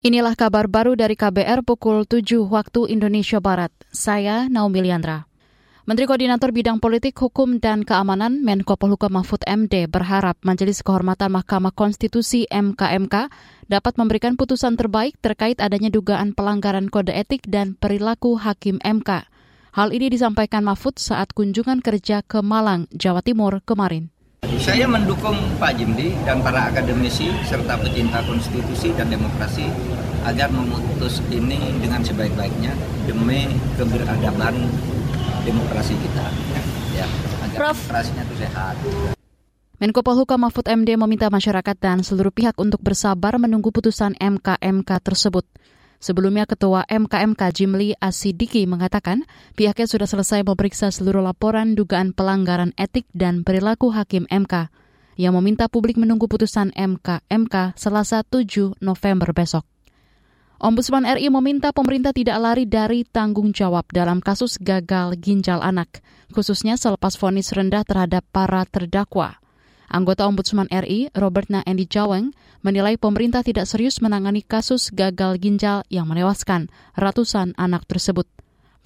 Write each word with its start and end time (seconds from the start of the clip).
Inilah 0.00 0.32
kabar 0.32 0.64
baru 0.64 0.96
dari 0.96 1.12
KBR 1.12 1.60
pukul 1.60 2.08
7 2.08 2.24
waktu 2.48 2.88
Indonesia 2.88 3.36
Barat. 3.36 3.68
Saya 3.92 4.48
Naomi 4.48 4.80
Liandra. 4.80 5.28
Menteri 5.84 6.08
Koordinator 6.08 6.56
Bidang 6.56 6.80
Politik, 6.80 7.12
Hukum, 7.20 7.60
dan 7.60 7.84
Keamanan 7.84 8.40
Menko 8.40 8.80
Polhukam 8.80 9.20
Mahfud 9.20 9.44
MD 9.44 9.92
berharap 9.92 10.40
Majelis 10.40 10.80
Kehormatan 10.80 11.36
Mahkamah 11.36 11.76
Konstitusi 11.76 12.48
MKMK 12.48 13.28
dapat 13.68 14.00
memberikan 14.00 14.40
putusan 14.40 14.80
terbaik 14.80 15.20
terkait 15.20 15.60
adanya 15.60 15.92
dugaan 15.92 16.32
pelanggaran 16.32 16.88
kode 16.88 17.12
etik 17.12 17.44
dan 17.44 17.76
perilaku 17.76 18.40
hakim 18.40 18.80
MK. 18.80 19.28
Hal 19.76 19.92
ini 19.92 20.08
disampaikan 20.08 20.64
Mahfud 20.64 20.96
saat 20.96 21.36
kunjungan 21.36 21.84
kerja 21.84 22.24
ke 22.24 22.40
Malang, 22.40 22.88
Jawa 22.96 23.20
Timur 23.20 23.60
kemarin. 23.68 24.08
Saya 24.60 24.84
mendukung 24.88 25.36
Pak 25.60 25.76
Jimli 25.76 26.16
dan 26.24 26.40
para 26.40 26.68
akademisi 26.68 27.28
serta 27.44 27.76
pecinta 27.80 28.24
konstitusi 28.24 28.92
dan 28.96 29.12
demokrasi 29.12 29.68
agar 30.24 30.52
memutus 30.52 31.24
ini 31.32 31.60
dengan 31.80 32.04
sebaik-baiknya 32.04 32.72
demi 33.08 33.48
keberadaban 33.76 34.56
demokrasi 35.44 35.96
kita. 35.96 36.26
Ya, 36.92 37.06
agar 37.48 37.56
Prof. 37.56 37.76
demokrasinya 37.76 38.22
itu 38.28 38.36
sehat. 38.40 38.74
Menko 39.80 40.04
Polhukam 40.04 40.44
Mahfud 40.44 40.68
MD 40.68 40.92
meminta 41.00 41.32
masyarakat 41.32 41.76
dan 41.80 42.04
seluruh 42.04 42.28
pihak 42.28 42.52
untuk 42.60 42.84
bersabar 42.84 43.40
menunggu 43.40 43.72
putusan 43.72 44.12
MK-MK 44.20 44.90
tersebut. 45.00 45.48
Sebelumnya 46.00 46.48
Ketua 46.48 46.88
MKMK 46.88 47.52
Jimli 47.52 47.92
Asidiki 48.00 48.64
mengatakan 48.64 49.28
pihaknya 49.52 49.84
sudah 49.84 50.08
selesai 50.08 50.40
memeriksa 50.48 50.88
seluruh 50.88 51.20
laporan 51.20 51.76
dugaan 51.76 52.16
pelanggaran 52.16 52.72
etik 52.80 53.04
dan 53.12 53.44
perilaku 53.44 53.92
hakim 53.92 54.24
MK 54.32 54.72
yang 55.20 55.36
meminta 55.36 55.68
publik 55.68 56.00
menunggu 56.00 56.24
putusan 56.24 56.72
MK-MK 56.72 57.76
Selasa 57.76 58.24
7 58.24 58.80
November 58.80 59.36
besok. 59.36 59.68
Ombudsman 60.60 61.04
RI 61.04 61.28
meminta 61.32 61.72
pemerintah 61.72 62.12
tidak 62.12 62.36
lari 62.36 62.64
dari 62.64 63.04
tanggung 63.04 63.52
jawab 63.52 63.84
dalam 63.92 64.20
kasus 64.20 64.60
gagal 64.60 65.16
ginjal 65.20 65.60
anak, 65.60 66.00
khususnya 66.32 66.76
selepas 66.76 67.16
vonis 67.16 67.52
rendah 67.52 67.84
terhadap 67.84 68.24
para 68.28 68.64
terdakwa. 68.68 69.39
Anggota 69.90 70.30
Ombudsman 70.30 70.70
RI, 70.70 71.10
Robertna 71.18 71.66
Endi 71.66 71.82
Jaweng, 71.82 72.30
menilai 72.62 72.94
pemerintah 72.94 73.42
tidak 73.42 73.66
serius 73.66 73.98
menangani 73.98 74.46
kasus 74.46 74.94
gagal 74.94 75.42
ginjal 75.42 75.82
yang 75.90 76.06
menewaskan 76.06 76.70
ratusan 76.94 77.58
anak 77.58 77.82
tersebut. 77.90 78.30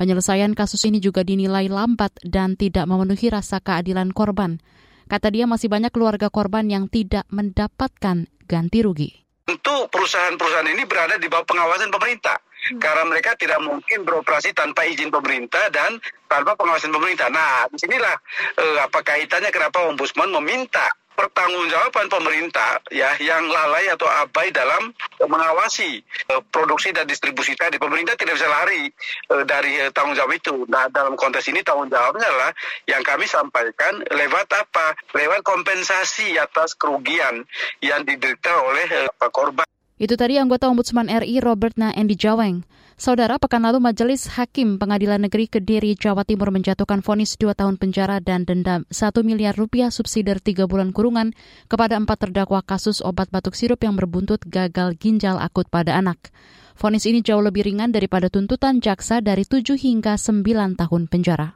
Penyelesaian 0.00 0.56
kasus 0.56 0.80
ini 0.88 1.04
juga 1.04 1.20
dinilai 1.20 1.68
lambat 1.68 2.16
dan 2.24 2.56
tidak 2.56 2.88
memenuhi 2.88 3.28
rasa 3.28 3.60
keadilan 3.60 4.16
korban. 4.16 4.58
Kata 5.04 5.28
dia 5.28 5.44
masih 5.44 5.68
banyak 5.68 5.92
keluarga 5.92 6.32
korban 6.32 6.72
yang 6.72 6.88
tidak 6.88 7.28
mendapatkan 7.28 8.24
ganti 8.48 8.78
rugi. 8.80 9.23
Tentu 9.44 9.76
perusahaan-perusahaan 9.92 10.72
ini 10.72 10.88
berada 10.88 11.20
di 11.20 11.28
bawah 11.28 11.44
pengawasan 11.44 11.92
pemerintah. 11.92 12.40
Hmm. 12.40 12.80
Karena 12.80 13.04
mereka 13.04 13.36
tidak 13.36 13.60
mungkin 13.60 14.08
beroperasi 14.08 14.56
tanpa 14.56 14.88
izin 14.88 15.12
pemerintah 15.12 15.68
dan 15.68 16.00
tanpa 16.24 16.56
pengawasan 16.56 16.88
pemerintah. 16.88 17.28
Nah, 17.28 17.68
di 17.68 17.76
sinilah 17.76 18.16
eh, 18.56 18.78
apa 18.80 19.04
kaitannya 19.04 19.52
kenapa 19.52 19.84
Ombudsman 19.84 20.32
meminta 20.32 20.88
pertanggungjawaban 21.14 22.10
pemerintah 22.10 22.82
ya 22.90 23.14
yang 23.22 23.46
lalai 23.46 23.86
atau 23.90 24.06
abai 24.06 24.50
dalam 24.50 24.90
mengawasi 25.22 26.02
uh, 26.30 26.42
produksi 26.50 26.90
dan 26.90 27.06
distribusi 27.06 27.54
tadi. 27.54 27.78
Pemerintah 27.78 28.18
tidak 28.18 28.36
bisa 28.36 28.50
lari 28.50 28.90
uh, 29.30 29.42
dari 29.46 29.78
uh, 29.80 29.90
tanggung 29.94 30.18
jawab 30.18 30.34
itu. 30.34 30.66
Nah, 30.66 30.90
dalam 30.90 31.14
konteks 31.14 31.46
ini 31.50 31.62
tanggung 31.62 31.88
jawabnya 31.88 32.26
adalah 32.26 32.50
yang 32.90 33.02
kami 33.06 33.24
sampaikan 33.30 34.02
lewat 34.10 34.46
apa? 34.52 34.98
Lewat 35.14 35.40
kompensasi 35.46 36.36
atas 36.36 36.74
kerugian 36.74 37.46
yang 37.80 38.02
diderita 38.02 38.52
oleh 38.66 38.86
uh, 39.08 39.30
korban. 39.30 39.64
Itu 39.94 40.18
tadi 40.18 40.42
anggota 40.42 40.66
Ombudsman 40.66 41.06
RI 41.06 41.38
Robert 41.38 41.78
Na 41.78 41.94
Endi 41.94 42.18
Jaweng. 42.18 42.66
Saudara, 42.98 43.38
pekan 43.38 43.62
lalu 43.62 43.78
Majelis 43.78 44.26
Hakim 44.26 44.74
Pengadilan 44.74 45.22
Negeri 45.22 45.46
Kediri, 45.46 45.94
Jawa 45.94 46.26
Timur 46.26 46.50
menjatuhkan 46.50 46.98
vonis 46.98 47.38
2 47.38 47.54
tahun 47.54 47.78
penjara 47.78 48.18
dan 48.18 48.42
denda 48.42 48.82
1 48.90 49.14
miliar 49.22 49.54
rupiah 49.54 49.94
subsidi 49.94 50.34
3 50.34 50.66
bulan 50.66 50.90
kurungan 50.90 51.30
kepada 51.70 51.94
empat 51.94 52.26
terdakwa 52.26 52.66
kasus 52.66 53.06
obat 53.06 53.30
batuk 53.30 53.54
sirup 53.54 53.86
yang 53.86 53.94
berbuntut 53.94 54.42
gagal 54.50 54.98
ginjal 54.98 55.38
akut 55.38 55.70
pada 55.70 55.94
anak. 55.94 56.34
Vonis 56.74 57.06
ini 57.06 57.22
jauh 57.22 57.38
lebih 57.38 57.62
ringan 57.62 57.94
daripada 57.94 58.26
tuntutan 58.26 58.82
jaksa 58.82 59.22
dari 59.22 59.46
7 59.46 59.78
hingga 59.78 60.18
9 60.18 60.74
tahun 60.74 61.06
penjara. 61.06 61.54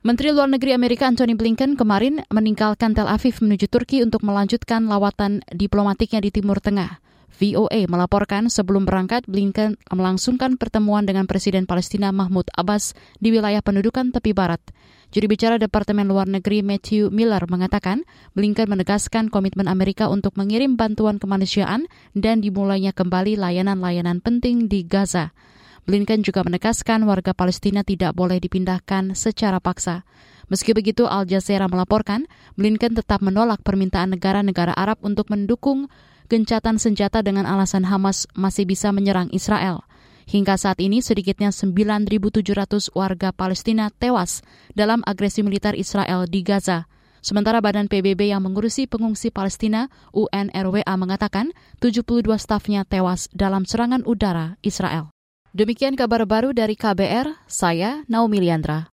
Menteri 0.00 0.32
Luar 0.32 0.48
Negeri 0.48 0.72
Amerika 0.72 1.04
Antony 1.04 1.36
Blinken 1.36 1.76
kemarin 1.76 2.24
meninggalkan 2.32 2.96
Tel 2.96 3.04
Aviv 3.04 3.36
menuju 3.44 3.68
Turki 3.68 4.00
untuk 4.00 4.24
melanjutkan 4.24 4.88
lawatan 4.88 5.44
diplomatiknya 5.52 6.24
di 6.24 6.32
Timur 6.32 6.56
Tengah. 6.64 7.04
VOA 7.34 7.90
melaporkan 7.90 8.46
sebelum 8.46 8.86
berangkat, 8.86 9.26
Blinken 9.26 9.74
melangsungkan 9.90 10.54
pertemuan 10.54 11.02
dengan 11.02 11.26
Presiden 11.26 11.66
Palestina 11.66 12.14
Mahmud 12.14 12.46
Abbas 12.54 12.94
di 13.18 13.34
wilayah 13.34 13.58
pendudukan 13.58 14.14
tepi 14.14 14.30
barat. 14.30 14.62
Juri 15.10 15.26
bicara 15.26 15.58
Departemen 15.58 16.06
Luar 16.06 16.30
Negeri 16.30 16.62
Matthew 16.62 17.10
Miller 17.10 17.42
mengatakan, 17.50 18.06
Blinken 18.38 18.70
menegaskan 18.70 19.34
komitmen 19.34 19.66
Amerika 19.66 20.06
untuk 20.06 20.38
mengirim 20.38 20.78
bantuan 20.78 21.18
kemanusiaan 21.18 21.90
dan 22.14 22.38
dimulainya 22.38 22.94
kembali 22.94 23.34
layanan-layanan 23.34 24.22
penting 24.22 24.70
di 24.70 24.86
Gaza. 24.86 25.34
Blinken 25.84 26.22
juga 26.22 26.46
menegaskan 26.46 27.02
warga 27.02 27.34
Palestina 27.34 27.82
tidak 27.82 28.14
boleh 28.14 28.38
dipindahkan 28.38 29.18
secara 29.18 29.58
paksa. 29.58 30.06
Meski 30.48 30.70
begitu, 30.70 31.04
Al 31.10 31.26
Jazeera 31.26 31.66
melaporkan, 31.66 32.30
Blinken 32.54 32.94
tetap 32.94 33.20
menolak 33.26 33.60
permintaan 33.66 34.14
negara-negara 34.14 34.70
Arab 34.72 35.02
untuk 35.02 35.28
mendukung 35.28 35.90
gencatan 36.28 36.80
senjata 36.80 37.20
dengan 37.20 37.44
alasan 37.48 37.88
Hamas 37.88 38.28
masih 38.36 38.64
bisa 38.64 38.90
menyerang 38.90 39.32
Israel. 39.32 39.84
Hingga 40.24 40.56
saat 40.56 40.80
ini 40.80 41.04
sedikitnya 41.04 41.52
9.700 41.52 42.92
warga 42.96 43.28
Palestina 43.30 43.92
tewas 43.92 44.40
dalam 44.72 45.04
agresi 45.04 45.44
militer 45.44 45.76
Israel 45.76 46.24
di 46.24 46.40
Gaza. 46.40 46.88
Sementara 47.24 47.64
Badan 47.64 47.88
PBB 47.88 48.28
yang 48.36 48.44
mengurusi 48.44 48.84
pengungsi 48.84 49.32
Palestina, 49.32 49.88
UNRWA, 50.12 50.92
mengatakan 51.00 51.56
72 51.80 52.20
stafnya 52.36 52.84
tewas 52.84 53.32
dalam 53.32 53.64
serangan 53.64 54.04
udara 54.04 54.60
Israel. 54.60 55.08
Demikian 55.56 55.96
kabar 55.96 56.28
baru 56.28 56.52
dari 56.52 56.76
KBR, 56.76 57.48
saya 57.48 58.04
Naomi 58.10 58.44
Liandra. 58.44 58.92